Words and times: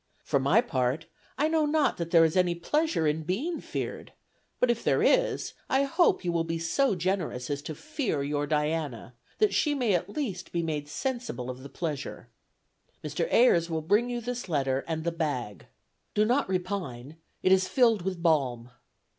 For 0.23 0.39
my 0.39 0.61
part, 0.61 1.05
I 1.37 1.47
know 1.47 1.67
not 1.67 1.97
that 1.97 2.09
there 2.09 2.25
is 2.25 2.35
any 2.35 2.55
pleasure 2.55 3.05
in 3.05 3.21
being 3.21 3.59
feared; 3.61 4.13
but, 4.59 4.71
if 4.71 4.83
there 4.83 5.03
is, 5.03 5.53
I 5.69 5.83
hope 5.83 6.25
you 6.25 6.31
will 6.31 6.43
be 6.43 6.57
so 6.57 6.95
generous 6.95 7.51
as 7.51 7.61
to 7.61 7.75
fear 7.75 8.23
your 8.23 8.47
Diana, 8.47 9.13
that 9.37 9.53
she 9.53 9.75
may 9.75 9.93
at 9.93 10.09
least 10.09 10.51
be 10.51 10.63
made 10.63 10.87
sensible 10.87 11.51
of 11.51 11.61
the 11.61 11.69
pleasure. 11.69 12.29
Mr. 13.03 13.31
Ayers 13.31 13.69
will 13.69 13.83
bring 13.83 14.09
you 14.09 14.21
this 14.21 14.49
letter 14.49 14.83
and 14.87 15.03
the 15.03 15.11
bag. 15.11 15.67
Do 16.15 16.25
not 16.25 16.49
repine, 16.49 17.17
it 17.43 17.51
is 17.51 17.67
filled 17.67 18.01
with 18.01 18.23
balm. 18.23 18.71